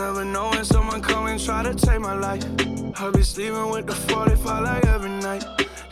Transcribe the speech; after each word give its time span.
Never 0.00 0.24
know 0.24 0.48
when 0.48 0.64
someone 0.64 1.02
come 1.02 1.26
and 1.26 1.38
try 1.38 1.62
to 1.62 1.74
take 1.74 2.00
my 2.00 2.14
life. 2.14 2.42
I 2.98 3.10
be 3.10 3.22
sleeping 3.22 3.68
with 3.68 3.86
the 3.86 3.94
45 3.94 4.62
like 4.64 4.86
every 4.86 5.10
night. 5.10 5.44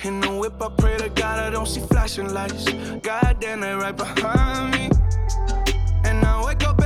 In 0.03 0.23
the 0.23 0.33
whip, 0.33 0.55
I 0.63 0.71
pray 0.79 0.97
to 0.97 1.11
God 1.11 1.39
I 1.39 1.51
don't 1.51 1.67
see 1.67 1.83
flashing 1.83 2.33
lights. 2.33 2.65
God 3.03 3.37
damn, 3.39 3.61
they 3.61 3.75
right 3.75 3.95
behind 3.95 4.73
me. 4.73 4.89
And 6.05 6.25
I 6.25 6.43
wake 6.43 6.65
up 6.65 6.78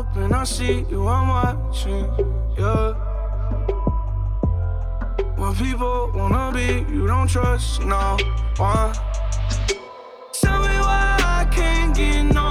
open, 0.00 0.32
I 0.32 0.44
see 0.44 0.86
you, 0.90 1.06
I'm 1.06 1.28
watching, 1.28 2.06
yeah. 2.56 2.92
When 5.36 5.54
people 5.54 6.10
wanna 6.14 6.52
be, 6.54 6.68
you 6.94 7.06
don't 7.06 7.28
trust 7.28 7.82
no 7.84 8.16
one. 8.56 8.94
Tell 10.32 10.58
me 10.66 10.76
why 10.86 11.06
I 11.40 11.44
can't 11.56 11.94
get 11.94 12.22
no 12.22 12.49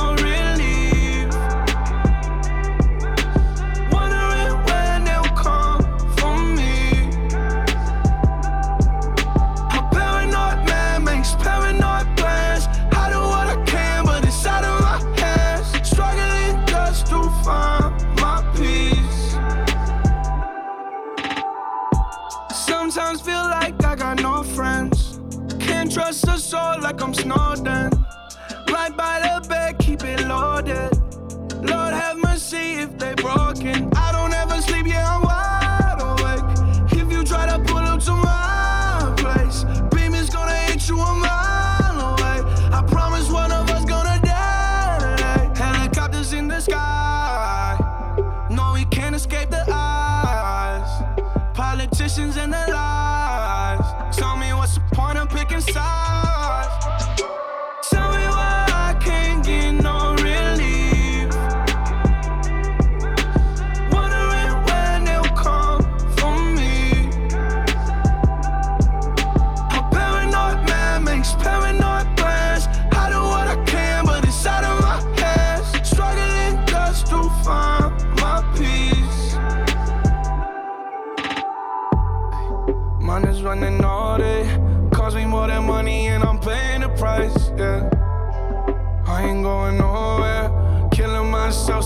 like 26.91 27.03
I'm 27.03 27.13
Snowden. 27.13 27.91
Right 28.67 28.97
by 28.97 29.19
the 29.21 29.47
bed, 29.47 29.77
keep 29.77 30.03
it 30.03 30.27
loaded. 30.27 30.91
Lord 31.61 31.93
have 31.93 32.17
mercy 32.17 32.81
if 32.83 32.97
they 32.97 33.13
broken. 33.13 33.98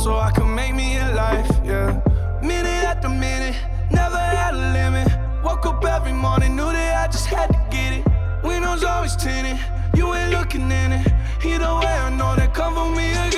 So 0.03 0.17
I 0.17 0.31
can 0.31 0.53
make 0.53 0.75
me 0.75 0.97
a 0.97 1.13
life. 1.15 1.49
Yeah. 1.63 2.01
Minute 2.41 2.83
after 2.91 3.07
minute, 3.07 3.55
never 3.89 4.17
had 4.17 4.53
a 4.53 4.73
limit. 4.73 5.07
Woke 5.45 5.65
up 5.65 5.85
every 5.85 6.11
morning, 6.11 6.57
knew 6.57 6.71
that 6.73 7.05
I 7.05 7.07
just 7.09 7.27
had 7.27 7.47
to 7.47 7.59
get 7.71 7.93
it. 7.93 8.05
Windows 8.43 8.83
always 8.83 9.15
tinted, 9.15 9.57
you 9.95 10.13
ain't 10.13 10.31
looking 10.31 10.69
in 10.69 10.91
it. 10.91 11.07
Either 11.45 11.73
way, 11.79 11.95
I 12.07 12.09
know 12.09 12.35
they 12.35 12.47
come 12.47 12.73
for 12.75 12.89
me 12.91 13.11
again. 13.11 13.32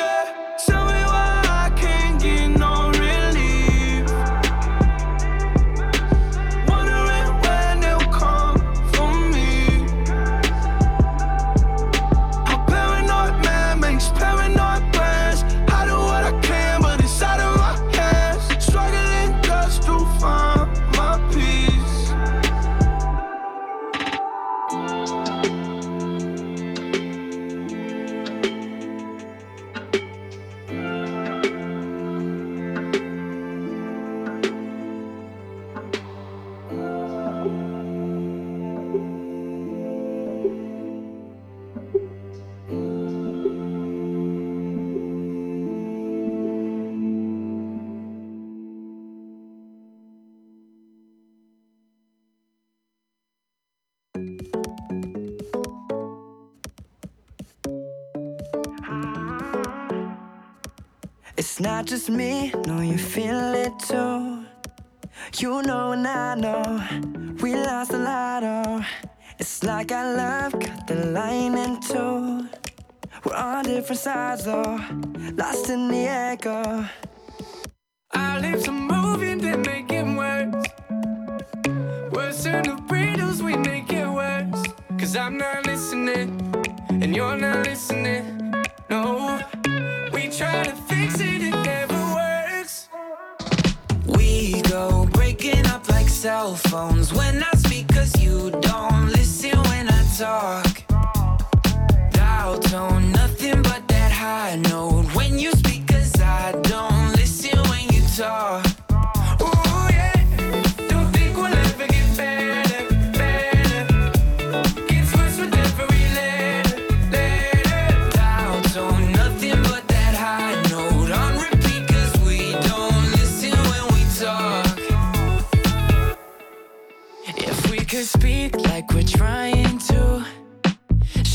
Not 61.66 61.88
just 61.88 62.12
me, 62.12 62.54
no, 62.68 62.80
you 62.82 62.96
feel 62.96 63.56
it 63.56 63.74
too. 63.80 64.46
You 65.40 65.64
know 65.64 65.94
and 65.94 66.08
I 66.08 66.36
know 66.36 66.64
we 67.42 67.56
lost 67.56 67.92
a 67.92 67.98
lot 67.98 68.44
of. 68.44 68.86
It's 69.40 69.64
like 69.64 69.92
our 69.92 70.16
love 70.16 70.52
cut 70.60 70.86
the 70.86 71.08
line 71.08 71.58
in 71.58 71.82
two. 71.82 72.48
We're 73.24 73.36
on 73.36 73.66
different 73.66 74.00
sides 74.00 74.44
though, 74.46 74.80
lost 75.34 75.72
in 75.72 75.88
the 75.88 76.06
echo. 76.08 76.86
Our 78.14 78.40
lips 78.42 78.68
are 78.68 78.82
moving, 78.96 79.40
they 79.40 79.58
make 79.58 79.92
it 79.92 80.06
worse. 80.06 80.66
Worse 82.12 82.44
than 82.44 82.62
the 82.62 82.76
riddles, 82.90 83.42
we 83.42 83.58
make 83.58 83.92
it 83.92 84.08
worse. 84.08 84.64
Cause 85.00 85.16
I'm 85.16 85.36
not 85.40 85.66
listening, 85.66 86.30
and 86.90 87.16
you're 87.16 87.38
not 87.38 87.66
listening. 87.66 88.54
No, 88.88 89.42
we 90.14 90.30
try 90.30 90.66
to 90.66 90.85
cell 96.26 96.56
phones 96.56 97.14
when 97.14 97.44
I 97.44 97.52
speak, 97.52 97.88
cause 97.90 98.20
you 98.20 98.50
don't 98.50 99.10
listen 99.10 99.56
when 99.70 99.88
I 99.88 100.02
talk. 100.18 100.66
Dial 102.14 102.58
tone, 102.58 103.12
nothing 103.12 103.62
but 103.62 103.88
that 103.90 104.12
high 104.12 104.56
note 104.56 105.06
when 105.16 105.38
you 105.38 105.52
speak, 105.52 105.86
cause 105.86 106.20
I 106.20 106.54
don't 106.64 107.12
listen 107.12 107.60
when 107.70 107.84
you 107.94 108.02
talk. 108.18 108.85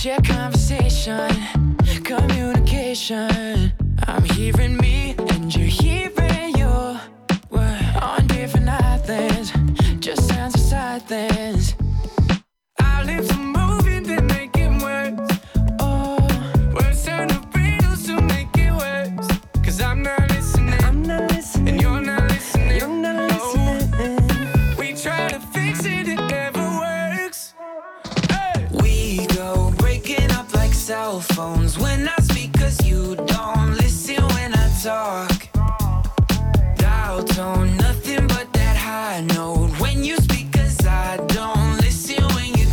Share 0.00 0.18
conversation, 0.22 1.28
communication. 2.04 3.70
I'm 4.08 4.24
hearing 4.24 4.78
me 4.78 5.14
and 5.18 5.54
you're 5.54 5.66
hearing 5.66 6.56
you. 6.56 6.98
We're 7.50 7.92
on 8.00 8.26
different 8.28 8.70
islands, 8.70 9.52
just 9.98 10.26
sounds 10.26 10.54
beside 10.54 11.02
things. 11.02 11.59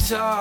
guitar 0.08 0.37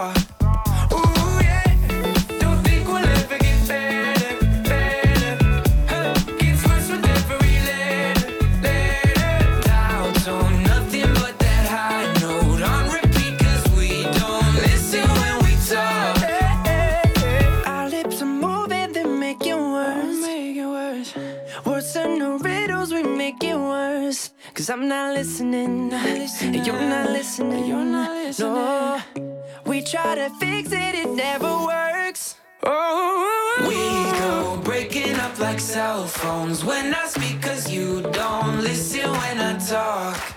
try 30.07 30.15
to 30.15 30.31
fix 30.37 30.71
it, 30.71 30.95
it 30.95 31.09
never 31.09 31.53
works. 31.65 32.37
Oh. 32.63 33.65
We 33.69 34.19
go 34.21 34.61
breaking 34.63 35.15
up 35.17 35.39
like 35.39 35.59
cell 35.59 36.07
phones 36.07 36.65
when 36.65 36.95
I 36.95 37.07
speak, 37.07 37.43
cause 37.43 37.71
you 37.71 38.03
don't 38.13 38.61
listen 38.63 39.11
when 39.11 39.41
I 39.41 39.59
talk. 39.59 40.36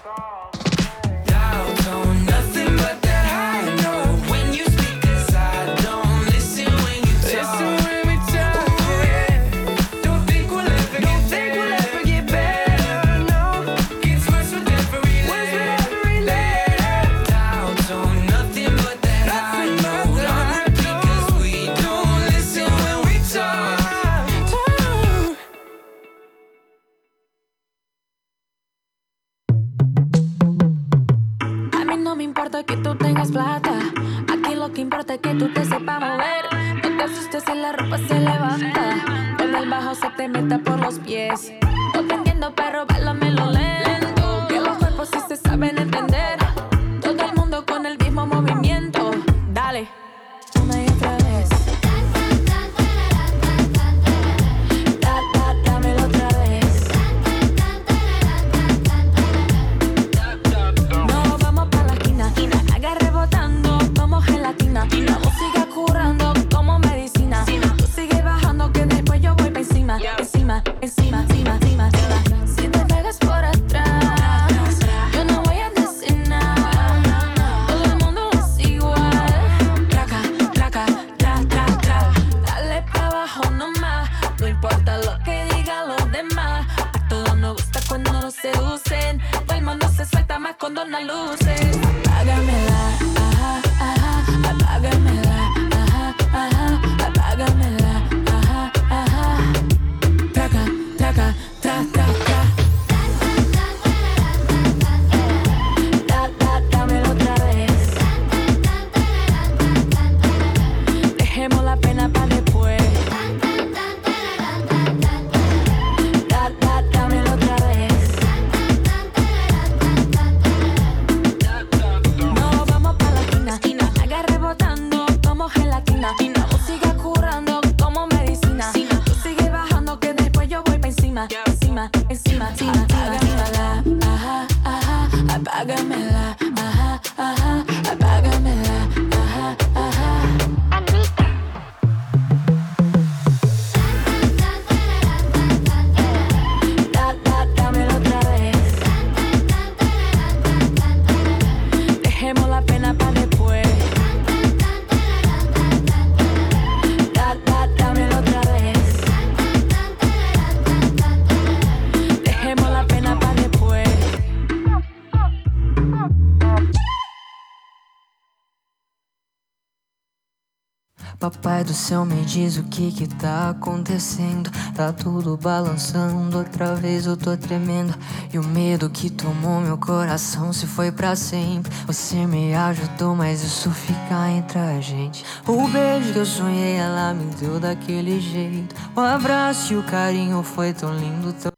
Papai 171.30 171.64
do 171.64 171.76
céu, 171.76 172.06
me 172.06 172.26
diz 172.26 172.58
o 172.58 172.64
que 172.64 172.92
que 172.92 173.08
tá 173.08 173.52
acontecendo. 173.52 174.50
Tá 174.74 174.92
tudo 174.92 175.38
balançando, 175.38 176.40
outra 176.40 176.74
vez 176.74 177.06
eu 177.06 177.16
tô 177.16 177.38
tremendo. 177.38 177.94
E 178.34 178.40
o 178.40 178.44
medo 178.44 178.90
que 178.90 179.12
tomou 179.12 179.62
meu 179.62 179.78
coração 179.78 180.52
se 180.52 180.66
foi 180.66 180.92
pra 180.92 181.16
sempre. 181.16 181.72
Você 181.86 182.26
me 182.26 182.56
ajudou, 182.56 183.16
mas 183.16 183.44
isso 183.44 183.70
fica 183.70 184.28
entre 184.32 184.58
a 184.58 184.82
gente. 184.82 185.24
O 185.46 185.68
beijo 185.68 186.14
que 186.14 186.18
eu 186.18 186.26
sonhei, 186.26 186.78
ela 186.78 187.14
me 187.14 187.32
deu 187.36 187.60
daquele 187.60 188.20
jeito. 188.20 188.76
O 188.96 189.00
abraço 189.00 189.74
e 189.74 189.78
o 189.78 189.84
carinho 189.84 190.42
foi 190.42 190.74
tão 190.74 190.98
lindo, 190.98 191.32
tão. 191.34 191.52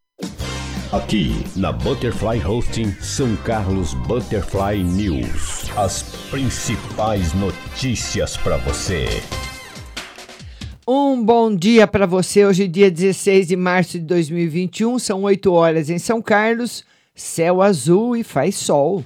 Aqui 0.91 1.45
na 1.55 1.71
Butterfly 1.71 2.45
Hosting 2.45 2.91
São 2.99 3.37
Carlos 3.37 3.93
Butterfly 3.93 4.83
News. 4.83 5.71
As 5.77 6.03
principais 6.29 7.33
notícias 7.33 8.35
para 8.35 8.57
você. 8.57 9.07
Um 10.93 11.24
bom 11.24 11.55
dia 11.55 11.88
para 11.88 12.05
você. 12.05 12.45
Hoje, 12.45 12.67
dia 12.67 12.91
16 12.91 13.48
de 13.48 13.55
março 13.55 13.98
de 13.98 14.03
2021, 14.03 15.00
são 15.00 15.24
8 15.24 15.50
horas 15.50 15.89
em 15.89 15.98
São 15.98 16.21
Carlos, 16.21 16.83
céu 17.15 17.62
azul 17.62 18.13
e 18.17 18.25
faz 18.25 18.57
sol. 18.57 19.01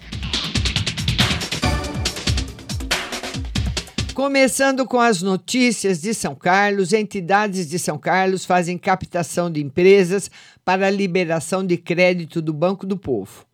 Começando 4.16 4.88
com 4.88 5.00
as 5.00 5.22
notícias 5.22 6.02
de 6.02 6.16
São 6.16 6.34
Carlos, 6.34 6.92
entidades 6.92 7.70
de 7.70 7.78
São 7.78 8.00
Carlos 8.00 8.46
fazem 8.46 8.80
captação 8.80 9.52
de 9.52 9.62
empresas 9.62 10.32
para 10.66 10.90
liberação 10.90 11.64
de 11.64 11.78
crédito 11.78 12.42
do 12.42 12.52
Banco 12.52 12.88
do 12.88 12.98
Povo. 12.98 13.46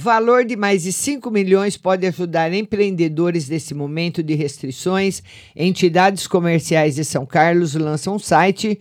Valor 0.00 0.44
de 0.44 0.54
mais 0.54 0.84
de 0.84 0.92
5 0.92 1.28
milhões 1.28 1.76
pode 1.76 2.06
ajudar 2.06 2.52
empreendedores 2.52 3.48
nesse 3.48 3.74
momento 3.74 4.22
de 4.22 4.32
restrições. 4.36 5.20
Entidades 5.56 6.28
comerciais 6.28 6.94
de 6.94 7.04
São 7.04 7.26
Carlos 7.26 7.74
lançam 7.74 8.14
um 8.14 8.18
site 8.18 8.78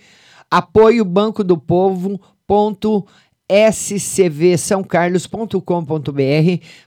apoio 0.51 1.03
banco 1.03 1.43
do 1.43 1.57
povo 1.57 2.21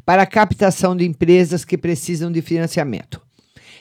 para 0.06 0.24
captação 0.24 0.94
de 0.94 1.04
empresas 1.04 1.64
que 1.64 1.76
precisam 1.76 2.30
de 2.30 2.40
financiamento. 2.40 3.20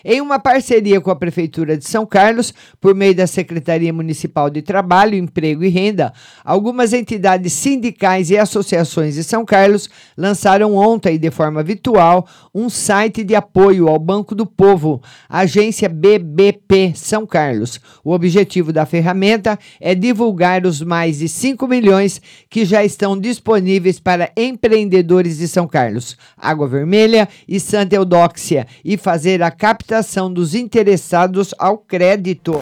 Em 0.03 0.22
uma 0.22 0.39
parceria 0.39 1.01
com 1.01 1.12
a 1.12 1.15
Prefeitura 1.15 1.77
de 1.77 1.86
São 1.86 2.06
Carlos, 2.06 2.53
por 2.79 2.96
meio 2.96 3.13
da 3.13 3.27
Secretaria 3.27 3.91
Municipal 3.91 4.50
de 4.50 4.62
Trabalho, 4.62 5.15
Emprego 5.15 5.62
e 5.63 5.68
Renda, 5.68 6.13
algumas 6.44 6.94
entidades 6.94 7.51
sindicais 7.51 8.29
e 8.29 8.38
associações 8.38 9.15
de 9.15 9.24
São 9.25 9.44
Carlos 9.44 9.89
lançaram 10.18 10.74
ontem, 10.74 11.20
de 11.20 11.29
forma 11.29 11.62
virtual, 11.62 12.25
um 12.56 12.70
site 12.70 13.25
de 13.25 13.36
apoio 13.36 13.89
ao 13.89 14.00
Banco 14.00 14.34
do 14.34 14.46
Povo, 14.46 15.01
agência 15.27 15.89
BBP 15.89 16.94
São 16.96 17.27
Carlos. 17.27 17.79
O 18.01 18.13
objetivo 18.13 18.72
da 18.72 18.86
ferramenta 18.86 19.60
é 19.82 19.94
divulgar 19.94 20.65
os 20.65 20.82
mais 20.82 21.20
de 21.20 21.27
5 21.27 21.68
milhões 21.68 22.22
que 22.50 22.63
já 22.63 22.86
estão 22.86 23.20
disponíveis 23.20 24.00
para 24.00 24.32
empreendedores 24.38 25.39
de 25.39 25.48
São 25.48 25.68
Carlos, 25.68 26.18
Água 26.38 26.70
Vermelha 26.70 27.27
e 27.46 27.60
Santa 27.60 27.98
Eudóxia 27.98 28.65
e 28.84 28.96
fazer 28.96 29.44
a 29.44 29.51
captação 29.51 29.88
dos 30.31 30.53
interessados 30.53 31.55
ao 31.58 31.79
crédito. 31.79 32.62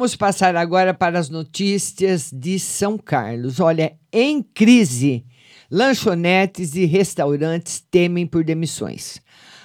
Vamos 0.00 0.16
passar 0.16 0.56
agora 0.56 0.94
para 0.94 1.18
as 1.18 1.28
notícias 1.28 2.30
de 2.32 2.58
São 2.58 2.96
Carlos. 2.96 3.60
Olha, 3.60 3.92
em 4.10 4.42
crise, 4.42 5.26
lanchonetes 5.70 6.74
e 6.74 6.86
restaurantes 6.86 7.84
temem 7.90 8.26
por 8.26 8.42
demissões. 8.42 9.20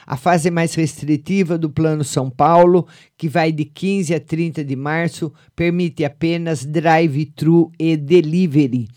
A 0.06 0.18
fase 0.18 0.52
mais 0.52 0.76
restritiva 0.76 1.58
do 1.58 1.70
Plano 1.70 2.04
São 2.04 2.30
Paulo, 2.30 2.86
que 3.18 3.30
vai 3.30 3.50
de 3.50 3.64
15 3.64 4.14
a 4.14 4.20
30 4.20 4.62
de 4.66 4.76
março, 4.76 5.32
permite 5.56 6.04
apenas 6.04 6.66
drive-thru 6.66 7.72
e 7.80 7.96
delivery. 7.96 8.90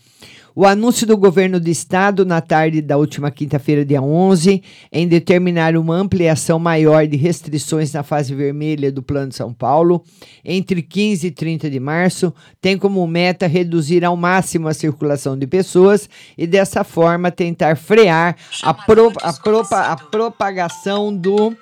O 0.55 0.65
anúncio 0.65 1.05
do 1.05 1.15
governo 1.15 1.59
do 1.59 1.69
estado 1.69 2.25
na 2.25 2.41
tarde 2.41 2.81
da 2.81 2.97
última 2.97 3.29
quinta-feira, 3.29 3.85
dia 3.85 4.01
11, 4.01 4.63
em 4.91 5.07
determinar 5.07 5.77
uma 5.77 5.95
ampliação 5.95 6.57
maior 6.57 7.05
de 7.05 7.15
restrições 7.17 7.93
na 7.93 8.01
fase 8.01 8.33
vermelha 8.33 8.91
do 8.91 9.03
Plano 9.03 9.29
de 9.29 9.35
São 9.35 9.53
Paulo, 9.53 10.03
entre 10.43 10.81
15 10.81 11.27
e 11.27 11.31
30 11.31 11.69
de 11.69 11.79
março, 11.79 12.33
tem 12.59 12.77
como 12.77 13.05
meta 13.05 13.45
reduzir 13.45 14.03
ao 14.03 14.17
máximo 14.17 14.67
a 14.67 14.73
circulação 14.73 15.37
de 15.37 15.45
pessoas 15.45 16.09
e, 16.37 16.47
dessa 16.47 16.83
forma, 16.83 17.31
tentar 17.31 17.75
frear 17.77 18.35
a, 18.63 18.73
pro, 18.73 19.13
a, 19.21 19.33
propa, 19.33 19.81
a 19.81 19.95
propagação 19.95 21.15
do, 21.15 21.55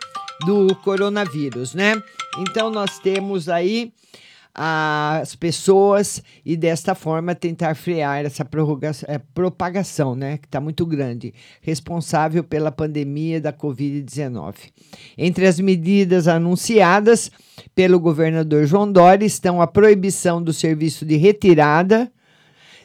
do 0.45 0.73
coronavírus, 0.77 1.73
né? 1.73 2.01
Então, 2.39 2.69
nós 2.69 2.99
temos 2.99 3.49
aí 3.49 3.91
as 4.59 5.35
pessoas 5.35 6.23
e 6.43 6.57
desta 6.57 6.95
forma 6.95 7.35
tentar 7.35 7.75
frear 7.75 8.25
essa 8.25 8.43
é, 9.07 9.19
propagação, 9.19 10.15
né, 10.15 10.39
que 10.39 10.47
está 10.47 10.59
muito 10.59 10.83
grande, 10.83 11.31
responsável 11.61 12.43
pela 12.43 12.71
pandemia 12.71 13.39
da 13.39 13.53
Covid-19. 13.53 14.55
Entre 15.15 15.45
as 15.45 15.59
medidas 15.59 16.27
anunciadas 16.27 17.31
pelo 17.75 17.99
governador 17.99 18.65
João 18.65 18.91
Dória 18.91 19.27
estão 19.27 19.61
a 19.61 19.67
proibição 19.67 20.41
do 20.41 20.51
serviço 20.51 21.05
de 21.05 21.17
retirada 21.17 22.11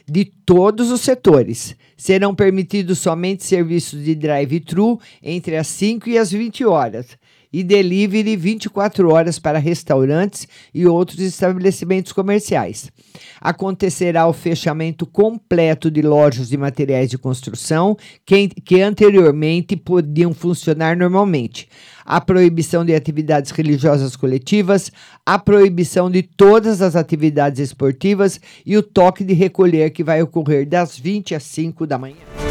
de 0.07 0.25
todos 0.25 0.91
os 0.91 1.01
setores. 1.01 1.75
Serão 1.97 2.35
permitidos 2.35 2.99
somente 2.99 3.43
serviços 3.43 4.03
de 4.03 4.13
drive-thru 4.13 4.99
entre 5.23 5.55
as 5.55 5.67
5 5.67 6.07
e 6.09 6.19
as 6.19 6.31
20 6.31 6.65
horas 6.65 7.17
e 7.53 7.63
delivery 7.63 8.35
24 8.35 9.13
horas 9.13 9.37
para 9.37 9.59
restaurantes 9.59 10.47
e 10.73 10.87
outros 10.87 11.19
estabelecimentos 11.19 12.11
comerciais. 12.11 12.91
Acontecerá 13.39 14.27
o 14.27 14.33
fechamento 14.33 15.05
completo 15.05 15.91
de 15.91 16.01
lojas 16.01 16.49
de 16.49 16.57
materiais 16.57 17.11
de 17.11 17.17
construção 17.17 17.95
que, 18.25 18.47
que 18.47 18.81
anteriormente 18.81 19.77
podiam 19.77 20.33
funcionar 20.33 20.97
normalmente. 20.97 21.69
A 22.05 22.19
proibição 22.19 22.83
de 22.83 22.93
atividades 22.93 23.51
religiosas 23.51 24.15
coletivas, 24.15 24.91
a 25.25 25.37
proibição 25.37 26.09
de 26.09 26.23
todas 26.23 26.81
as 26.81 26.95
atividades 26.95 27.59
esportivas 27.59 28.41
e 28.65 28.75
o 28.75 28.83
toque 28.83 29.23
de 29.23 29.33
recolher 29.33 29.91
que 29.91 30.03
vai 30.03 30.21
ocorrer 30.21 30.67
das 30.67 30.97
20 30.97 31.35
às 31.35 31.43
5 31.43 31.85
da 31.85 31.97
manhã. 31.97 32.42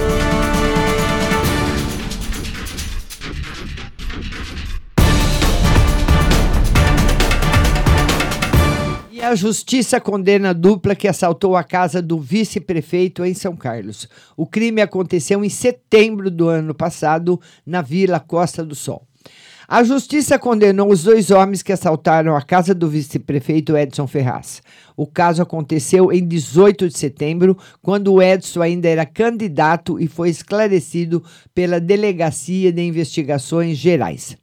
A 9.25 9.37
justiça 9.37 10.01
condena 10.01 10.51
a 10.51 10.53
dupla 10.53 10.97
que 10.97 11.07
assaltou 11.07 11.55
a 11.55 11.63
casa 11.63 12.03
do 12.03 12.19
vice-prefeito 12.19 13.25
em 13.25 13.33
São 13.33 13.55
Carlos. 13.55 14.09
O 14.37 14.45
crime 14.45 14.83
aconteceu 14.83 15.45
em 15.45 15.49
setembro 15.49 16.29
do 16.29 16.49
ano 16.49 16.75
passado, 16.75 17.41
na 17.65 17.81
Vila 17.83 18.19
Costa 18.19 18.65
do 18.65 18.75
Sol. 18.75 19.07
A 19.69 19.85
justiça 19.85 20.41
condenou 20.41 20.91
os 20.91 21.05
dois 21.05 21.31
homens 21.31 21.63
que 21.63 21.73
assaltaram 21.73 22.37
a 22.37 22.43
casa 22.43 22.75
do 22.75 22.89
vice-prefeito 22.89 23.77
Edson 23.77 24.09
Ferraz. 24.09 24.61
O 24.97 25.07
caso 25.07 25.41
aconteceu 25.41 26.13
em 26.13 26.27
18 26.27 26.89
de 26.89 26.99
setembro, 26.99 27.57
quando 27.81 28.13
o 28.13 28.21
Edson 28.21 28.61
ainda 28.61 28.89
era 28.89 29.07
candidato 29.07 30.01
e 30.01 30.09
foi 30.09 30.31
esclarecido 30.31 31.23
pela 31.55 31.81
Delegacia 31.81 32.73
de 32.73 32.83
Investigações 32.83 33.79
Gerais. 33.79 34.37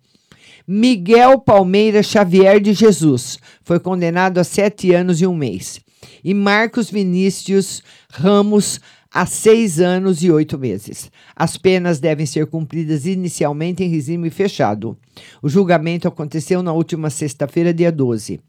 Miguel 0.72 1.40
Palmeira 1.40 2.04
Xavier 2.04 2.60
de 2.60 2.74
Jesus 2.74 3.40
foi 3.64 3.80
condenado 3.80 4.38
a 4.38 4.44
sete 4.44 4.94
anos 4.94 5.20
e 5.20 5.26
um 5.26 5.36
mês. 5.36 5.82
E 6.24 6.32
Marcos 6.32 6.92
Vinícius 6.92 7.82
Ramos 8.12 8.80
a 9.12 9.26
seis 9.26 9.80
anos 9.80 10.22
e 10.22 10.30
oito 10.30 10.60
meses. 10.60 11.10
As 11.36 11.58
penas 11.58 12.00
devem 12.00 12.28
ser 12.28 12.46
cumpridas 12.46 13.08
inicialmente 13.08 13.84
em 13.84 13.90
regime 13.90 14.30
fechado. 14.30 14.96
O 15.42 15.50
julgamento 15.50 16.08
aconteceu 16.08 16.62
na 16.62 16.72
última 16.72 17.10
sexta-feira, 17.10 17.74
dia 17.74 17.92
12. 17.92 18.40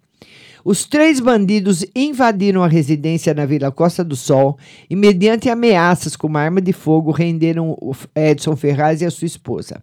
Os 0.62 0.84
três 0.84 1.20
bandidos 1.20 1.86
invadiram 1.96 2.62
a 2.62 2.68
residência 2.68 3.32
na 3.32 3.46
Vila 3.46 3.72
Costa 3.72 4.04
do 4.04 4.14
Sol 4.14 4.58
e, 4.90 4.94
mediante 4.94 5.48
ameaças 5.48 6.16
com 6.16 6.26
uma 6.26 6.42
arma 6.42 6.60
de 6.60 6.74
fogo, 6.74 7.12
renderam 7.12 7.74
Edson 8.14 8.54
Ferraz 8.56 9.00
e 9.00 9.06
a 9.06 9.10
sua 9.10 9.24
esposa. 9.24 9.82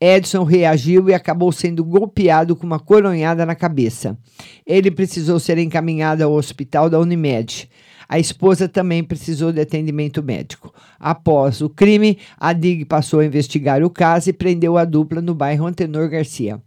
Edson 0.00 0.44
reagiu 0.44 1.08
e 1.08 1.14
acabou 1.14 1.50
sendo 1.52 1.84
golpeado 1.84 2.54
com 2.56 2.66
uma 2.66 2.78
coronhada 2.78 3.46
na 3.46 3.54
cabeça. 3.54 4.18
Ele 4.66 4.90
precisou 4.90 5.38
ser 5.38 5.58
encaminhado 5.58 6.22
ao 6.22 6.32
hospital 6.32 6.90
da 6.90 6.98
Unimed. 6.98 7.68
A 8.08 8.18
esposa 8.18 8.68
também 8.68 9.02
precisou 9.02 9.52
de 9.52 9.60
atendimento 9.60 10.22
médico. 10.22 10.72
Após 10.98 11.60
o 11.60 11.68
crime, 11.68 12.18
a 12.38 12.52
DIG 12.52 12.84
passou 12.84 13.20
a 13.20 13.24
investigar 13.24 13.82
o 13.82 13.90
caso 13.90 14.30
e 14.30 14.32
prendeu 14.32 14.76
a 14.76 14.84
dupla 14.84 15.20
no 15.20 15.34
bairro 15.34 15.66
Antenor 15.66 16.08
Garcia. 16.08 16.60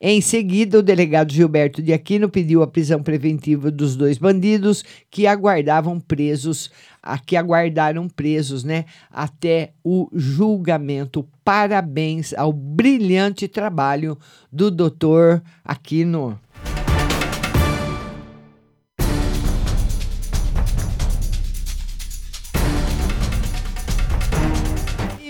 Em 0.00 0.20
seguida, 0.20 0.78
o 0.78 0.82
delegado 0.82 1.32
Gilberto 1.32 1.82
de 1.82 1.92
Aquino 1.92 2.28
pediu 2.28 2.62
a 2.62 2.66
prisão 2.66 3.02
preventiva 3.02 3.70
dos 3.70 3.96
dois 3.96 4.16
bandidos 4.16 4.84
que 5.10 5.26
aguardavam 5.26 5.98
presos, 5.98 6.70
que 7.26 7.36
aguardaram 7.36 8.08
presos, 8.08 8.62
né, 8.62 8.84
até 9.10 9.72
o 9.82 10.08
julgamento. 10.14 11.26
Parabéns 11.44 12.32
ao 12.34 12.52
brilhante 12.52 13.48
trabalho 13.48 14.16
do 14.52 14.70
doutor 14.70 15.42
Aquino. 15.64 16.38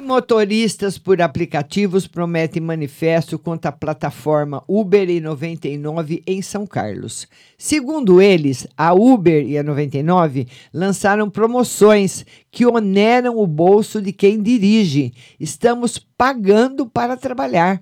Motoristas 0.08 0.96
por 0.96 1.20
aplicativos 1.20 2.06
prometem 2.06 2.62
manifesto 2.62 3.38
contra 3.38 3.68
a 3.68 3.72
plataforma 3.72 4.64
Uber 4.66 5.10
e 5.10 5.20
99 5.20 6.22
em 6.26 6.40
São 6.40 6.66
Carlos. 6.66 7.28
Segundo 7.58 8.18
eles, 8.18 8.66
a 8.74 8.94
Uber 8.94 9.46
e 9.46 9.58
a 9.58 9.62
99 9.62 10.48
lançaram 10.72 11.28
promoções 11.28 12.24
que 12.50 12.64
oneram 12.64 13.36
o 13.36 13.46
bolso 13.46 14.00
de 14.00 14.10
quem 14.10 14.42
dirige. 14.42 15.12
Estamos 15.38 15.98
pagando 16.16 16.86
para 16.86 17.14
trabalhar. 17.14 17.78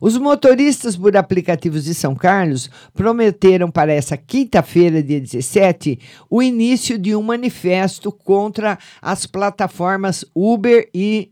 Os 0.00 0.18
motoristas 0.18 0.96
por 0.96 1.16
aplicativos 1.16 1.84
de 1.84 1.94
São 1.94 2.16
Carlos 2.16 2.68
prometeram 2.92 3.70
para 3.70 3.92
essa 3.92 4.16
quinta-feira, 4.16 5.00
dia 5.00 5.20
17, 5.20 6.00
o 6.28 6.42
início 6.42 6.98
de 6.98 7.14
um 7.14 7.22
manifesto 7.22 8.10
contra 8.10 8.76
as 9.00 9.24
plataformas 9.24 10.24
Uber 10.34 10.88
e 10.92 11.30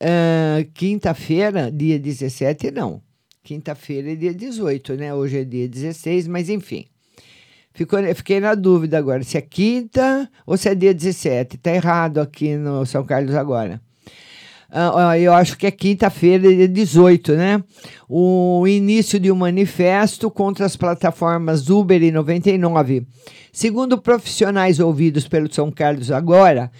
Uh, 0.00 0.64
Quinta-feira, 0.72 1.70
dia 1.70 1.98
17, 1.98 2.70
não. 2.70 3.02
Quinta-feira 3.42 4.12
é 4.12 4.14
dia 4.14 4.32
18, 4.32 4.94
né? 4.94 5.14
Hoje 5.14 5.38
é 5.38 5.44
dia 5.44 5.68
16, 5.68 6.28
mas 6.28 6.48
enfim. 6.48 6.86
Ficou, 7.72 7.98
fiquei 8.14 8.40
na 8.40 8.54
dúvida 8.54 8.98
agora 8.98 9.22
se 9.22 9.36
é 9.38 9.40
quinta 9.40 10.30
ou 10.46 10.56
se 10.56 10.68
é 10.68 10.74
dia 10.74 10.92
17. 10.92 11.58
Tá 11.58 11.74
errado 11.74 12.18
aqui 12.18 12.56
no 12.56 12.84
São 12.84 13.04
Carlos 13.04 13.34
agora. 13.34 13.80
Uh, 14.70 15.16
eu 15.18 15.32
acho 15.32 15.56
que 15.56 15.66
é 15.66 15.70
quinta-feira, 15.70 16.48
dia 16.54 16.68
18, 16.68 17.32
né? 17.32 17.62
O 18.08 18.66
início 18.68 19.18
de 19.18 19.30
um 19.30 19.34
manifesto 19.36 20.30
contra 20.30 20.64
as 20.64 20.76
plataformas 20.76 21.68
Uber 21.68 22.00
e 22.02 22.12
99. 22.12 23.06
Segundo 23.52 24.00
profissionais 24.00 24.78
ouvidos 24.78 25.26
pelo 25.26 25.52
São 25.52 25.72
Carlos 25.72 26.12
agora, 26.12 26.70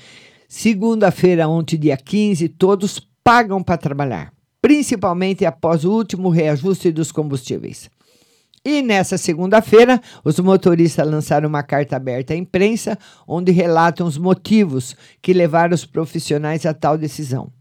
segunda-feira, 0.49 1.49
ontem, 1.49 1.77
dia 1.77 1.97
15, 1.97 2.49
todos 2.51 3.10
pagam 3.31 3.63
para 3.63 3.77
trabalhar, 3.77 4.33
principalmente 4.61 5.47
após 5.47 5.85
o 5.85 5.93
último 5.93 6.31
reajuste 6.31 6.91
dos 6.91 7.13
combustíveis. 7.13 7.89
E 8.65 8.83
nessa 8.83 9.17
segunda-feira, 9.17 10.01
os 10.25 10.41
motoristas 10.41 11.09
lançaram 11.09 11.49
uma 11.49 11.63
carta 11.63 11.95
aberta 11.95 12.35
à 12.35 12.37
imprensa, 12.37 12.99
onde 13.29 13.53
relatam 13.53 14.05
os 14.05 14.19
motivos 14.19 14.97
que 15.23 15.33
levaram 15.33 15.77
os 15.77 15.87
profissionais 15.87 16.67
a 16.67 16.75
tal 16.75 16.99
decisão. 16.99 17.53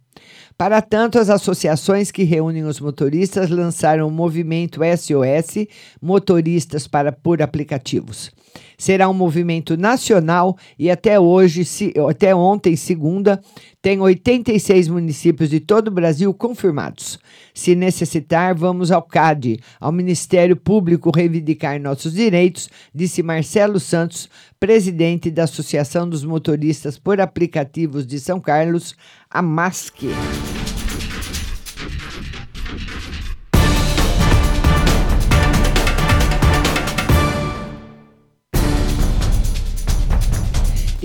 Para 0.58 0.82
tanto, 0.82 1.20
as 1.20 1.30
associações 1.30 2.10
que 2.10 2.24
reúnem 2.24 2.64
os 2.64 2.80
motoristas 2.80 3.52
lançaram 3.52 4.08
o 4.08 4.12
movimento 4.12 4.82
SOS 4.98 5.68
Motoristas 6.02 6.88
para 6.88 7.12
por 7.12 7.44
aplicativos. 7.44 8.32
Será 8.78 9.10
um 9.10 9.14
movimento 9.14 9.76
nacional 9.76 10.58
e 10.78 10.90
até 10.90 11.20
hoje, 11.20 11.66
se, 11.66 11.94
até 12.10 12.34
ontem, 12.34 12.76
segunda, 12.76 13.42
tem 13.82 14.00
86 14.00 14.88
municípios 14.88 15.50
de 15.50 15.60
todo 15.60 15.90
o 15.90 15.92
Brasil 15.92 16.34
confirmados. 16.34 17.20
Se 17.54 17.76
necessitar, 17.76 18.56
vamos 18.56 18.92
ao 18.92 19.02
CAD, 19.02 19.60
ao 19.80 19.92
Ministério 19.92 20.56
Público 20.56 21.12
reivindicar 21.14 21.80
nossos 21.80 22.14
direitos, 22.14 22.70
disse 22.94 23.24
Marcelo 23.24 23.80
Santos, 23.80 24.30
presidente 24.60 25.32
da 25.32 25.44
Associação 25.44 26.08
dos 26.08 26.24
Motoristas 26.24 26.98
por 26.98 27.20
Aplicativos 27.22 28.06
de 28.06 28.20
São 28.20 28.40
Carlos, 28.40 28.96
a 29.30 29.42
MASC. 29.42 30.08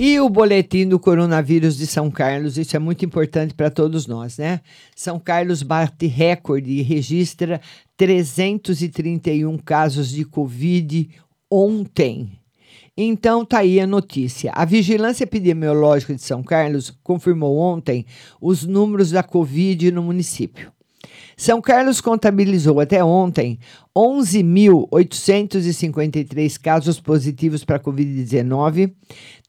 E 0.07 0.19
o 0.19 0.29
boletim 0.29 0.87
do 0.87 0.99
coronavírus 0.99 1.75
de 1.75 1.87
São 1.87 2.11
Carlos, 2.11 2.59
isso 2.59 2.75
é 2.75 2.79
muito 2.79 3.03
importante 3.03 3.55
para 3.55 3.71
todos 3.71 4.05
nós, 4.05 4.37
né? 4.37 4.61
São 4.95 5.19
Carlos 5.19 5.63
bate 5.63 6.05
recorde 6.05 6.69
e 6.69 6.83
registra 6.83 7.59
331 7.97 9.57
casos 9.57 10.11
de 10.11 10.23
Covid 10.23 11.09
ontem. 11.49 12.39
Então 12.95 13.43
tá 13.43 13.61
aí 13.61 13.79
a 13.79 13.87
notícia. 13.87 14.51
A 14.53 14.63
Vigilância 14.63 15.23
Epidemiológica 15.23 16.13
de 16.13 16.21
São 16.21 16.43
Carlos 16.43 16.95
confirmou 17.01 17.57
ontem 17.57 18.05
os 18.39 18.63
números 18.63 19.09
da 19.09 19.23
Covid 19.23 19.91
no 19.91 20.03
município. 20.03 20.71
São 21.37 21.61
Carlos 21.61 21.99
contabilizou 21.99 22.79
até 22.79 23.03
ontem 23.03 23.59
11.853 23.95 26.59
casos 26.59 26.99
positivos 26.99 27.63
para 27.65 27.79
Covid-19. 27.79 28.93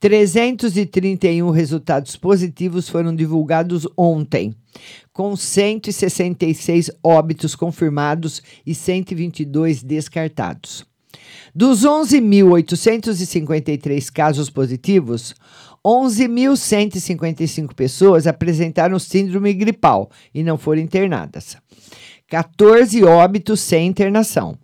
331 0.00 1.50
resultados 1.50 2.16
positivos 2.16 2.88
foram 2.88 3.14
divulgados 3.14 3.86
ontem, 3.96 4.54
com 5.12 5.36
166 5.36 6.90
óbitos 7.02 7.54
confirmados 7.54 8.42
e 8.66 8.74
122 8.74 9.82
descartados. 9.82 10.86
Dos 11.54 11.84
11.853 11.84 14.12
casos 14.12 14.50
positivos, 14.50 15.34
11.155 15.86 17.72
pessoas 17.72 18.26
apresentaram 18.26 18.98
síndrome 18.98 19.54
gripal 19.54 20.10
e 20.34 20.42
não 20.42 20.58
foram 20.58 20.82
internadas. 20.82 21.56
14 22.28 23.04
óbitos 23.04 23.60
sem 23.60 23.86
internação. 23.86 24.58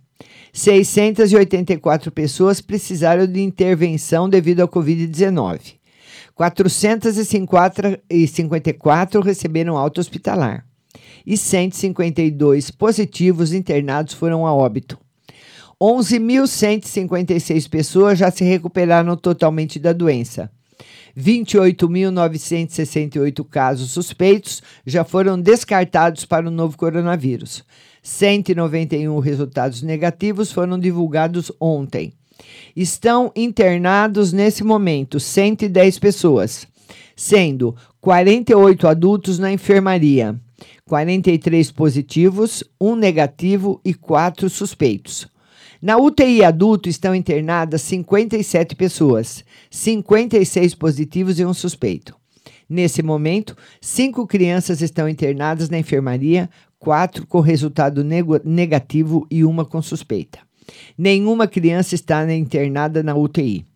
684 0.52 2.10
pessoas 2.10 2.60
precisaram 2.60 3.24
de 3.24 3.40
intervenção 3.40 4.28
devido 4.28 4.64
à 4.64 4.68
Covid-19. 4.68 5.74
454 6.34 9.22
receberam 9.22 9.78
alta 9.78 10.00
hospitalar. 10.00 10.66
E 11.24 11.36
152 11.36 12.72
positivos 12.72 13.52
internados 13.52 14.12
foram 14.12 14.44
a 14.44 14.52
óbito. 14.52 14.98
11.156 15.80 17.70
pessoas 17.70 18.18
já 18.18 18.28
se 18.28 18.42
recuperaram 18.42 19.16
totalmente 19.16 19.78
da 19.78 19.92
doença. 19.92 20.50
28.968 21.18 23.44
casos 23.44 23.90
suspeitos 23.90 24.62
já 24.86 25.02
foram 25.04 25.40
descartados 25.40 26.24
para 26.24 26.48
o 26.48 26.50
novo 26.50 26.76
coronavírus. 26.76 27.64
191 28.02 29.18
resultados 29.18 29.82
negativos 29.82 30.50
foram 30.50 30.78
divulgados 30.78 31.52
ontem. 31.60 32.14
Estão 32.74 33.30
internados 33.36 34.32
nesse 34.32 34.64
momento 34.64 35.20
110 35.20 35.98
pessoas, 35.98 36.66
sendo 37.14 37.76
48 38.00 38.88
adultos 38.88 39.38
na 39.38 39.52
enfermaria, 39.52 40.34
43 40.84 41.70
positivos, 41.70 42.64
um 42.80 42.96
negativo 42.96 43.80
e 43.84 43.94
quatro 43.94 44.50
suspeitos. 44.50 45.28
Na 45.82 45.96
UTI 45.96 46.44
adulto 46.44 46.88
estão 46.88 47.12
internadas 47.12 47.82
57 47.82 48.76
pessoas, 48.76 49.44
56 49.68 50.76
positivos 50.76 51.40
e 51.40 51.44
um 51.44 51.52
suspeito. 51.52 52.14
Nesse 52.70 53.02
momento, 53.02 53.56
cinco 53.80 54.24
crianças 54.24 54.80
estão 54.80 55.08
internadas 55.08 55.68
na 55.68 55.76
enfermaria, 55.80 56.48
quatro 56.78 57.26
com 57.26 57.40
resultado 57.40 58.04
negativo 58.44 59.26
e 59.28 59.44
uma 59.44 59.64
com 59.64 59.82
suspeita. 59.82 60.38
Nenhuma 60.96 61.48
criança 61.48 61.96
está 61.96 62.32
internada 62.32 63.02
na 63.02 63.16
UTI. 63.16 63.66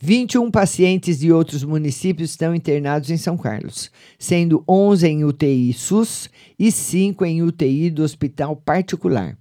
21 0.00 0.50
pacientes 0.50 1.18
de 1.18 1.30
outros 1.30 1.62
municípios 1.62 2.30
estão 2.30 2.54
internados 2.54 3.10
em 3.10 3.18
São 3.18 3.36
Carlos, 3.36 3.90
sendo 4.18 4.64
11 4.66 5.06
em 5.06 5.24
UTI 5.26 5.74
SUS 5.74 6.30
e 6.58 6.72
5 6.72 7.22
em 7.26 7.42
UTI 7.42 7.90
do 7.90 8.02
hospital 8.02 8.56
particular. 8.56 9.36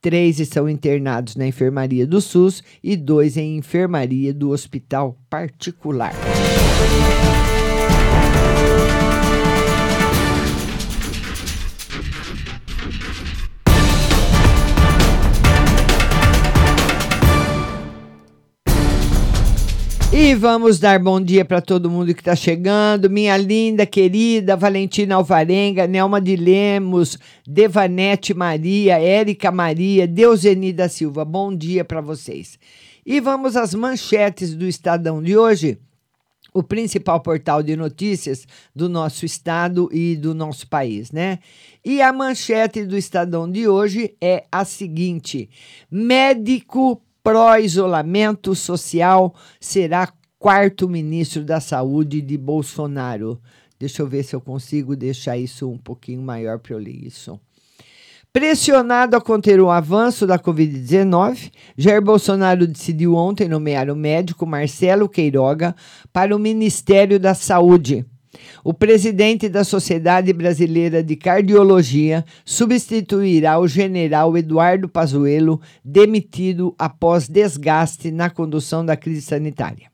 Três 0.00 0.40
estão 0.40 0.68
internados 0.68 1.36
na 1.36 1.46
enfermaria 1.46 2.06
do 2.06 2.20
SUS 2.20 2.62
e 2.82 2.96
dois 2.96 3.36
em 3.36 3.56
enfermaria 3.58 4.32
do 4.32 4.50
hospital 4.50 5.18
particular. 5.28 6.14
E 20.22 20.34
vamos 20.34 20.78
dar 20.78 20.98
bom 20.98 21.18
dia 21.18 21.46
para 21.46 21.62
todo 21.62 21.88
mundo 21.88 22.14
que 22.14 22.20
está 22.20 22.36
chegando. 22.36 23.08
Minha 23.08 23.38
linda, 23.38 23.86
querida 23.86 24.54
Valentina 24.54 25.14
Alvarenga, 25.14 25.86
Nelma 25.86 26.20
de 26.20 26.36
Lemos, 26.36 27.16
Devanete 27.46 28.34
Maria, 28.34 29.00
Érica 29.00 29.50
Maria, 29.50 30.06
Deuseni 30.06 30.74
da 30.74 30.90
Silva. 30.90 31.24
Bom 31.24 31.56
dia 31.56 31.86
para 31.86 32.02
vocês. 32.02 32.58
E 33.04 33.18
vamos 33.18 33.56
às 33.56 33.74
manchetes 33.74 34.54
do 34.54 34.66
Estadão 34.66 35.22
de 35.22 35.38
hoje. 35.38 35.78
O 36.52 36.62
principal 36.62 37.20
portal 37.20 37.62
de 37.62 37.74
notícias 37.74 38.46
do 38.76 38.90
nosso 38.90 39.24
estado 39.24 39.88
e 39.90 40.16
do 40.16 40.34
nosso 40.34 40.68
país, 40.68 41.10
né? 41.10 41.38
E 41.82 42.02
a 42.02 42.12
manchete 42.12 42.84
do 42.84 42.96
Estadão 42.96 43.50
de 43.50 43.66
hoje 43.66 44.14
é 44.20 44.44
a 44.52 44.66
seguinte: 44.66 45.48
médico 45.90 47.00
pró-isolamento 47.22 48.54
social 48.54 49.34
será 49.60 50.12
quarto 50.38 50.88
ministro 50.88 51.44
da 51.44 51.60
Saúde 51.60 52.20
de 52.20 52.38
Bolsonaro. 52.38 53.40
Deixa 53.78 54.02
eu 54.02 54.06
ver 54.06 54.22
se 54.22 54.34
eu 54.34 54.40
consigo 54.40 54.96
deixar 54.96 55.36
isso 55.36 55.68
um 55.68 55.78
pouquinho 55.78 56.22
maior 56.22 56.58
para 56.58 56.74
eu 56.74 56.78
ler 56.78 57.06
isso. 57.06 57.38
Pressionado 58.32 59.16
a 59.16 59.20
conter 59.20 59.60
o 59.60 59.70
avanço 59.70 60.24
da 60.24 60.38
Covid-19, 60.38 61.50
Jair 61.76 62.00
Bolsonaro 62.00 62.64
decidiu 62.66 63.14
ontem 63.14 63.48
nomear 63.48 63.90
o 63.90 63.96
médico 63.96 64.46
Marcelo 64.46 65.08
Queiroga 65.08 65.74
para 66.12 66.34
o 66.34 66.38
Ministério 66.38 67.18
da 67.18 67.34
Saúde. 67.34 68.06
O 68.62 68.72
presidente 68.72 69.48
da 69.48 69.64
Sociedade 69.64 70.32
Brasileira 70.32 71.02
de 71.02 71.16
Cardiologia 71.16 72.24
substituirá 72.44 73.58
o 73.58 73.66
general 73.66 74.36
Eduardo 74.36 74.88
Pazuello, 74.88 75.60
demitido 75.84 76.74
após 76.78 77.28
desgaste 77.28 78.10
na 78.10 78.30
condução 78.30 78.84
da 78.84 78.96
crise 78.96 79.22
sanitária. 79.22 79.90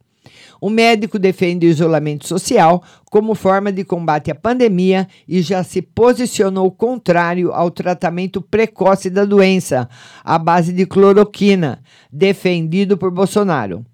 O 0.61 0.71
médico 0.71 1.19
defende 1.19 1.67
o 1.67 1.71
isolamento 1.71 2.27
social 2.27 2.83
como 3.11 3.35
forma 3.35 3.71
de 3.71 3.85
combate 3.85 4.31
à 4.31 4.35
pandemia 4.35 5.07
e 5.29 5.43
já 5.43 5.63
se 5.63 5.83
posicionou 5.83 6.71
contrário 6.71 7.53
ao 7.53 7.71
tratamento 7.71 8.41
precoce 8.41 9.11
da 9.11 9.25
doença, 9.25 9.89
à 10.25 10.39
base 10.39 10.73
de 10.73 10.87
cloroquina, 10.87 11.83
defendido 12.11 12.97
por 12.97 13.11
Bolsonaro. 13.11 13.85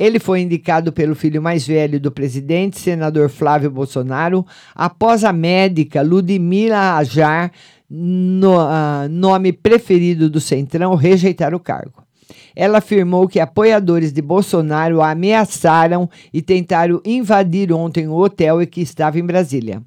Ele 0.00 0.18
foi 0.18 0.40
indicado 0.40 0.94
pelo 0.94 1.14
filho 1.14 1.42
mais 1.42 1.66
velho 1.66 2.00
do 2.00 2.10
presidente, 2.10 2.80
senador 2.80 3.28
Flávio 3.28 3.70
Bolsonaro, 3.70 4.46
após 4.74 5.24
a 5.24 5.30
médica 5.30 6.00
Ludmila 6.00 6.96
Ajar, 6.96 7.52
no, 7.90 8.56
uh, 8.56 9.06
nome 9.10 9.52
preferido 9.52 10.30
do 10.30 10.40
Centrão, 10.40 10.94
rejeitar 10.94 11.54
o 11.54 11.60
cargo. 11.60 12.02
Ela 12.56 12.78
afirmou 12.78 13.28
que 13.28 13.40
apoiadores 13.40 14.10
de 14.10 14.22
Bolsonaro 14.22 15.02
a 15.02 15.10
ameaçaram 15.10 16.08
e 16.32 16.40
tentaram 16.40 17.02
invadir 17.04 17.70
ontem 17.70 18.08
o 18.08 18.14
hotel 18.14 18.62
e 18.62 18.66
que 18.66 18.80
estava 18.80 19.18
em 19.18 19.26
Brasília. 19.26 19.82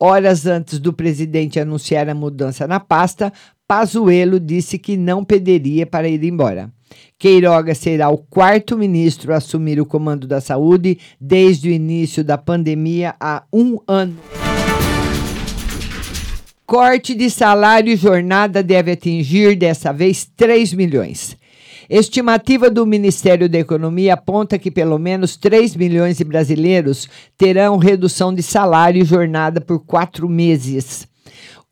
Horas 0.00 0.46
antes 0.46 0.80
do 0.80 0.92
presidente 0.92 1.60
anunciar 1.60 2.08
a 2.08 2.14
mudança 2.14 2.66
na 2.66 2.80
pasta, 2.80 3.32
Pazuello 3.66 4.38
disse 4.38 4.78
que 4.78 4.94
não 4.94 5.24
pediria 5.24 5.86
para 5.86 6.06
ir 6.06 6.22
embora. 6.22 6.70
Queiroga 7.18 7.74
será 7.74 8.10
o 8.10 8.18
quarto 8.18 8.76
ministro 8.76 9.32
a 9.32 9.38
assumir 9.38 9.80
o 9.80 9.86
comando 9.86 10.26
da 10.26 10.38
saúde 10.38 10.98
desde 11.18 11.70
o 11.70 11.72
início 11.72 12.22
da 12.22 12.36
pandemia 12.36 13.14
há 13.18 13.42
um 13.50 13.78
ano. 13.88 14.16
Corte 16.66 17.14
de 17.14 17.30
salário 17.30 17.90
e 17.90 17.96
jornada 17.96 18.62
deve 18.62 18.92
atingir, 18.92 19.56
dessa 19.56 19.92
vez, 19.92 20.28
3 20.36 20.74
milhões. 20.74 21.36
Estimativa 21.88 22.68
do 22.70 22.86
Ministério 22.86 23.48
da 23.48 23.58
Economia 23.58 24.14
aponta 24.14 24.58
que 24.58 24.70
pelo 24.70 24.98
menos 24.98 25.36
3 25.36 25.74
milhões 25.76 26.18
de 26.18 26.24
brasileiros 26.24 27.08
terão 27.36 27.78
redução 27.78 28.34
de 28.34 28.42
salário 28.42 29.00
e 29.00 29.04
jornada 29.06 29.60
por 29.60 29.80
quatro 29.80 30.28
meses. 30.28 31.06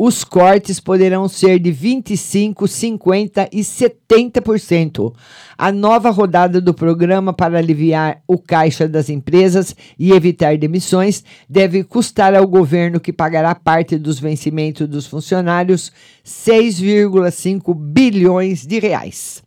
Os 0.05 0.25
cortes 0.25 0.81
poderão 0.81 1.29
ser 1.29 1.61
de 1.61 1.73
25%, 1.73 2.57
50% 2.57 3.49
e 3.53 3.61
70%. 3.61 5.15
A 5.57 5.71
nova 5.71 6.11
rodada 6.11 6.61
do 6.61 6.75
programa 6.75 7.33
para 7.33 7.59
aliviar 7.59 8.21
o 8.27 8.37
caixa 8.37 8.89
das 8.89 9.09
empresas 9.09 9.77
e 9.97 10.11
evitar 10.11 10.59
demissões 10.59 11.23
deve 11.49 11.85
custar 11.85 12.35
ao 12.35 12.49
governo, 12.49 12.99
que 12.99 13.13
pagará 13.13 13.55
parte 13.55 13.97
dos 13.97 14.19
vencimentos 14.19 14.89
dos 14.89 15.07
funcionários, 15.07 15.93
6,5 16.27 17.73
bilhões 17.73 18.67
de 18.67 18.81
reais. 18.81 19.41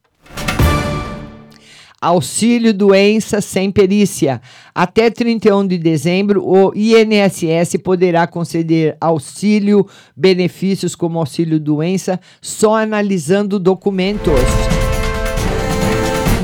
Auxílio 2.01 2.73
doença 2.73 3.41
sem 3.41 3.71
perícia. 3.71 4.41
Até 4.73 5.09
31 5.09 5.65
de 5.67 5.77
dezembro, 5.77 6.43
o 6.45 6.71
INSS 6.75 7.77
poderá 7.83 8.27
conceder 8.27 8.97
auxílio, 8.99 9.87
benefícios 10.15 10.95
como 10.95 11.19
auxílio 11.19 11.59
doença, 11.59 12.19
só 12.41 12.75
analisando 12.75 13.57
documentos. 13.59 14.74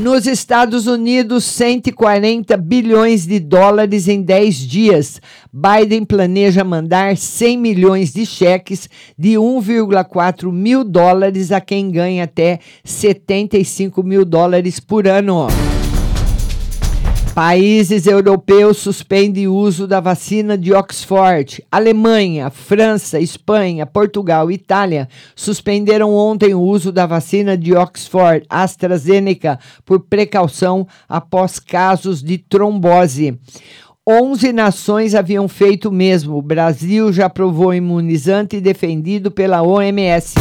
Nos 0.02 0.26
Estados 0.26 0.88
Unidos, 0.88 1.44
140 1.44 2.58
bilhões 2.58 3.28
de 3.28 3.40
dólares 3.40 4.08
em 4.08 4.24
10 4.24 4.56
dias. 4.58 5.22
Biden 5.54 6.06
planeja 6.06 6.64
mandar 6.64 7.16
100 7.16 7.56
milhões 7.60 8.12
de 8.12 8.26
cheques 8.26 8.90
de 9.16 9.34
1,4 9.34 10.52
mil 10.52 10.84
dólares 10.84 11.52
a 11.52 11.62
quem 11.62 11.92
ganha 11.92 12.24
até 12.24 12.58
75 12.84 14.02
mil 14.02 14.26
dólares 14.26 14.80
por 14.80 15.08
ano. 15.08 15.46
Países 17.44 18.06
europeus 18.06 18.78
suspendem 18.78 19.48
o 19.48 19.56
uso 19.56 19.88
da 19.88 20.00
vacina 20.00 20.56
de 20.56 20.72
Oxford. 20.74 21.64
Alemanha, 21.72 22.52
França, 22.52 23.20
Espanha, 23.20 23.84
Portugal 23.84 24.52
e 24.52 24.54
Itália 24.54 25.10
suspenderam 25.36 26.14
ontem 26.14 26.54
o 26.54 26.62
uso 26.62 26.92
da 26.92 27.08
vacina 27.08 27.58
de 27.58 27.74
Oxford 27.74 28.46
AstraZeneca 28.48 29.58
por 29.84 30.02
precaução 30.02 30.88
após 31.10 31.58
casos 31.58 32.22
de 32.22 32.38
trombose. 32.38 33.40
11 34.08 34.54
nações 34.54 35.16
haviam 35.16 35.48
feito 35.48 35.90
o 35.90 35.92
mesmo. 35.92 36.38
O 36.38 36.44
Brasil 36.44 37.12
já 37.12 37.26
aprovou 37.26 37.74
imunizante 37.74 38.62
defendido 38.62 39.32
pela 39.32 39.64
OMS. 39.64 40.36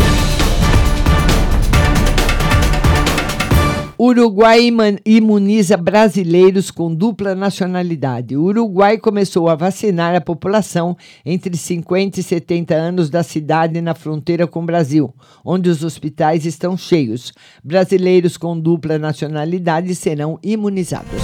Uruguai 4.02 4.70
imuniza 5.04 5.76
brasileiros 5.76 6.70
com 6.70 6.94
dupla 6.94 7.34
nacionalidade. 7.34 8.34
O 8.34 8.44
Uruguai 8.44 8.96
começou 8.96 9.46
a 9.46 9.54
vacinar 9.54 10.16
a 10.16 10.22
população 10.22 10.96
entre 11.22 11.54
50 11.54 12.18
e 12.18 12.22
70 12.22 12.74
anos 12.74 13.10
da 13.10 13.22
cidade 13.22 13.78
na 13.82 13.94
fronteira 13.94 14.46
com 14.46 14.62
o 14.62 14.64
Brasil, 14.64 15.14
onde 15.44 15.68
os 15.68 15.84
hospitais 15.84 16.46
estão 16.46 16.78
cheios. 16.78 17.30
Brasileiros 17.62 18.38
com 18.38 18.58
dupla 18.58 18.98
nacionalidade 18.98 19.94
serão 19.94 20.38
imunizados. 20.42 21.20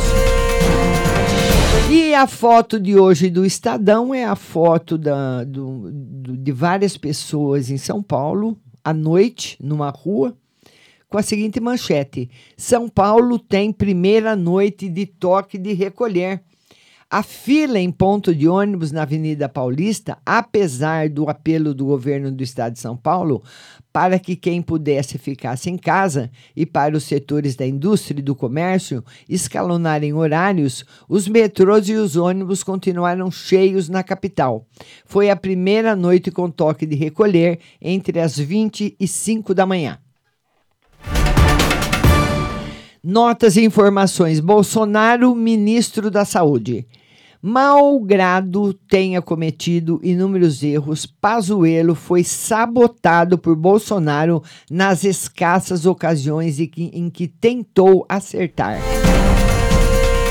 E 1.90 2.12
a 2.12 2.26
foto 2.26 2.78
de 2.78 2.98
hoje 2.98 3.30
do 3.30 3.46
Estadão 3.46 4.14
é 4.14 4.26
a 4.26 4.36
foto 4.36 4.98
da, 4.98 5.44
do, 5.44 5.90
do, 5.90 6.36
de 6.36 6.52
várias 6.52 6.94
pessoas 6.94 7.70
em 7.70 7.78
São 7.78 8.02
Paulo, 8.02 8.54
à 8.84 8.92
noite, 8.92 9.56
numa 9.62 9.88
rua 9.88 10.36
com 11.08 11.18
a 11.18 11.22
seguinte 11.22 11.60
manchete: 11.60 12.30
São 12.56 12.88
Paulo 12.88 13.38
tem 13.38 13.72
primeira 13.72 14.34
noite 14.34 14.88
de 14.88 15.06
toque 15.06 15.58
de 15.58 15.72
recolher. 15.72 16.42
A 17.08 17.22
fila 17.22 17.78
em 17.78 17.92
ponto 17.92 18.34
de 18.34 18.48
ônibus 18.48 18.90
na 18.90 19.02
Avenida 19.02 19.48
Paulista, 19.48 20.18
apesar 20.26 21.08
do 21.08 21.30
apelo 21.30 21.72
do 21.72 21.86
governo 21.86 22.32
do 22.32 22.42
estado 22.42 22.72
de 22.72 22.80
São 22.80 22.96
Paulo 22.96 23.44
para 23.92 24.18
que 24.18 24.34
quem 24.34 24.60
pudesse 24.60 25.16
ficasse 25.16 25.70
em 25.70 25.78
casa 25.78 26.30
e 26.54 26.66
para 26.66 26.96
os 26.96 27.04
setores 27.04 27.54
da 27.54 27.64
indústria 27.64 28.18
e 28.18 28.22
do 28.22 28.34
comércio 28.34 29.04
escalonarem 29.28 30.12
horários, 30.12 30.84
os 31.08 31.28
metrôs 31.28 31.88
e 31.88 31.94
os 31.94 32.16
ônibus 32.16 32.64
continuaram 32.64 33.30
cheios 33.30 33.88
na 33.88 34.02
capital. 34.02 34.66
Foi 35.06 35.30
a 35.30 35.36
primeira 35.36 35.94
noite 35.94 36.32
com 36.32 36.50
toque 36.50 36.84
de 36.84 36.96
recolher 36.96 37.60
entre 37.80 38.18
as 38.18 38.36
20 38.36 38.96
e 38.98 39.06
5 39.06 39.54
da 39.54 39.64
manhã. 39.64 39.98
Notas 43.08 43.56
e 43.56 43.64
informações. 43.64 44.40
Bolsonaro, 44.40 45.32
ministro 45.32 46.10
da 46.10 46.24
Saúde. 46.24 46.88
Malgrado 47.40 48.74
tenha 48.74 49.22
cometido 49.22 50.00
inúmeros 50.02 50.60
erros, 50.60 51.06
Pazuello 51.06 51.94
foi 51.94 52.24
sabotado 52.24 53.38
por 53.38 53.54
Bolsonaro 53.54 54.42
nas 54.68 55.04
escassas 55.04 55.86
ocasiões 55.86 56.58
em 56.58 56.66
que, 56.66 56.90
em 56.92 57.08
que 57.08 57.28
tentou 57.28 58.04
acertar. 58.08 58.80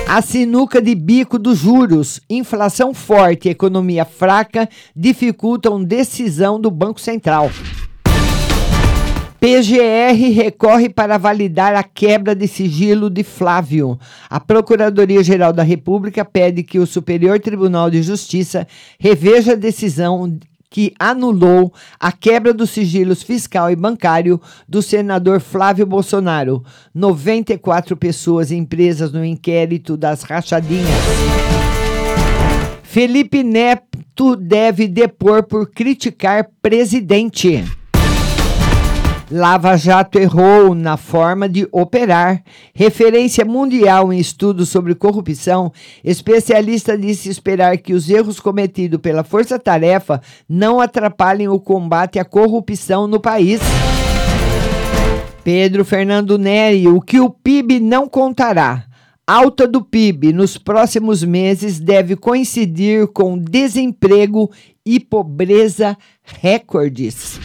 A 0.06 0.22
sinuca 0.22 0.82
de 0.82 0.96
bico 0.96 1.40
dos 1.40 1.60
juros, 1.60 2.20
inflação 2.30 2.94
forte 2.94 3.48
e 3.48 3.52
economia 3.52 4.04
fraca 4.04 4.68
dificultam 4.94 5.82
decisão 5.82 6.60
do 6.60 6.70
Banco 6.70 7.00
Central. 7.00 7.50
PGR 9.46 10.34
recorre 10.34 10.90
para 10.90 11.20
validar 11.20 11.76
a 11.76 11.84
quebra 11.84 12.34
de 12.34 12.48
sigilo 12.48 13.12
de 13.12 13.24
Flávio. 13.24 13.96
A 14.28 14.40
Procuradoria-Geral 14.40 15.54
da 15.54 15.62
República 15.62 16.26
pede 16.26 16.64
que 16.64 16.80
o 16.80 16.88
Superior 16.88 17.40
Tribunal 17.40 17.92
de 17.92 18.02
Justiça 18.02 18.68
reveja 19.00 19.52
a 19.52 19.56
decisão 19.56 20.36
que 20.68 20.96
anulou 20.98 21.72
a 22.00 22.12
quebra 22.12 22.56
dos 22.56 22.72
sigilos 22.72 23.22
fiscal 23.22 23.70
e 23.70 23.76
bancário 23.76 24.42
do 24.68 24.82
senador 24.82 25.40
Flávio 25.40 25.86
Bolsonaro. 25.86 26.64
94 26.92 27.96
pessoas 27.96 28.50
presas 28.68 29.12
no 29.12 29.24
inquérito 29.24 29.96
das 29.96 30.24
rachadinhas. 30.24 30.90
Felipe 32.82 33.44
Neto 33.44 34.36
deve 34.36 34.88
depor 34.88 35.44
por 35.44 35.70
criticar 35.70 36.50
presidente. 36.64 37.64
Lava 39.30 39.76
Jato 39.76 40.20
errou 40.20 40.76
na 40.76 40.98
forma 40.98 41.50
de 41.50 41.68
operar. 41.72 42.44
Referência 42.76 43.44
mundial 43.44 44.14
em 44.14 44.20
estudos 44.20 44.70
sobre 44.70 44.94
corrupção, 44.94 45.72
especialista 46.04 46.96
disse 46.96 47.30
esperar 47.30 47.78
que 47.80 47.94
os 47.94 48.08
erros 48.08 48.40
cometidos 48.40 49.00
pela 49.02 49.24
Força 49.24 49.58
Tarefa 49.58 50.22
não 50.48 50.80
atrapalhem 50.80 51.48
o 51.48 51.60
combate 51.60 52.20
à 52.20 52.26
corrupção 52.26 53.08
no 53.08 53.20
país. 53.20 53.60
Pedro 55.44 55.84
Fernando 55.84 56.38
Neri, 56.38 56.88
o 56.88 57.02
que 57.02 57.20
o 57.20 57.30
PIB 57.30 57.80
não 57.80 58.08
contará. 58.08 58.86
Alta 59.28 59.68
do 59.68 59.84
PIB 59.84 60.34
nos 60.34 60.56
próximos 60.56 61.24
meses 61.24 61.80
deve 61.80 62.16
coincidir 62.16 63.08
com 63.08 63.40
desemprego 63.40 64.52
e 64.86 65.00
pobreza 65.00 65.98
recordes. 66.24 67.40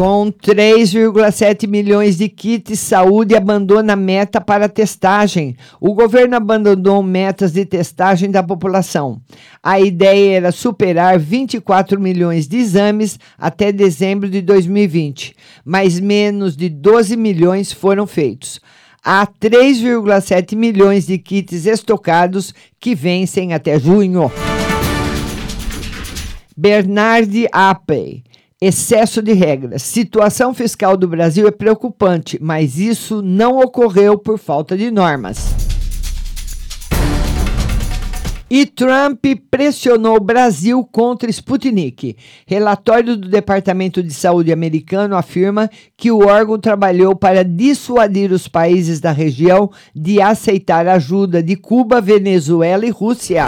Com 0.00 0.32
3,7 0.32 1.68
milhões 1.68 2.16
de 2.16 2.26
kits, 2.26 2.80
saúde 2.80 3.36
abandona 3.36 3.94
meta 3.94 4.40
para 4.40 4.66
testagem. 4.66 5.54
O 5.78 5.92
governo 5.92 6.36
abandonou 6.36 7.02
metas 7.02 7.52
de 7.52 7.66
testagem 7.66 8.30
da 8.30 8.42
população. 8.42 9.20
A 9.62 9.78
ideia 9.78 10.38
era 10.38 10.52
superar 10.52 11.18
24 11.18 12.00
milhões 12.00 12.48
de 12.48 12.56
exames 12.56 13.18
até 13.36 13.70
dezembro 13.70 14.30
de 14.30 14.40
2020, 14.40 15.36
mas 15.62 16.00
menos 16.00 16.56
de 16.56 16.70
12 16.70 17.14
milhões 17.14 17.70
foram 17.70 18.06
feitos. 18.06 18.58
há 19.04 19.26
3,7 19.26 20.56
milhões 20.56 21.06
de 21.06 21.18
kits 21.18 21.66
estocados 21.66 22.54
que 22.80 22.94
vencem 22.94 23.52
até 23.52 23.78
junho. 23.78 24.32
Bernard 26.56 27.46
Appey. 27.52 28.29
Excesso 28.62 29.22
de 29.22 29.32
regras. 29.32 29.80
Situação 29.80 30.52
fiscal 30.52 30.94
do 30.94 31.08
Brasil 31.08 31.48
é 31.48 31.50
preocupante, 31.50 32.38
mas 32.42 32.78
isso 32.78 33.22
não 33.22 33.58
ocorreu 33.58 34.18
por 34.18 34.38
falta 34.38 34.76
de 34.76 34.90
normas. 34.90 35.54
E 38.50 38.66
Trump 38.66 39.24
pressionou 39.50 40.16
o 40.16 40.20
Brasil 40.20 40.86
contra 40.92 41.30
Sputnik. 41.30 42.18
Relatório 42.46 43.16
do 43.16 43.30
Departamento 43.30 44.02
de 44.02 44.12
Saúde 44.12 44.52
americano 44.52 45.16
afirma 45.16 45.70
que 45.96 46.10
o 46.10 46.26
órgão 46.26 46.58
trabalhou 46.58 47.16
para 47.16 47.42
dissuadir 47.42 48.30
os 48.30 48.46
países 48.46 49.00
da 49.00 49.10
região 49.10 49.70
de 49.94 50.20
aceitar 50.20 50.86
ajuda 50.86 51.42
de 51.42 51.56
Cuba, 51.56 51.98
Venezuela 51.98 52.84
e 52.84 52.90
Rússia. 52.90 53.46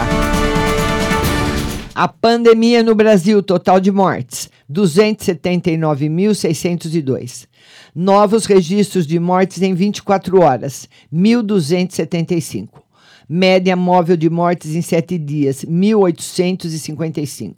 A 1.95 2.07
pandemia 2.07 2.81
no 2.81 2.95
Brasil, 2.95 3.43
total 3.43 3.79
de 3.79 3.91
mortes: 3.91 4.49
279.602. 4.71 7.45
Novos 7.93 8.47
registros 8.47 9.05
de 9.05 9.19
mortes 9.19 9.61
em 9.61 9.75
24 9.75 10.41
horas: 10.41 10.89
1.275. 11.13 12.81
Média 13.29 13.75
móvel 13.75 14.17
de 14.17 14.27
mortes 14.27 14.73
em 14.73 14.81
sete 14.81 15.19
dias, 15.19 15.63
1.855. 15.63 17.53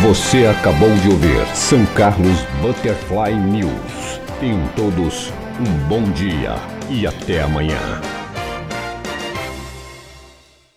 Você 0.00 0.46
acabou 0.46 0.94
de 0.94 1.08
ouvir 1.08 1.44
São 1.56 1.84
Carlos 1.86 2.38
Butterfly 2.62 3.34
News. 3.34 4.20
Tenham 4.38 4.64
todos 4.76 5.32
um 5.58 5.88
bom 5.88 6.04
dia 6.12 6.54
e 6.88 7.04
até 7.04 7.42
amanhã. 7.42 8.19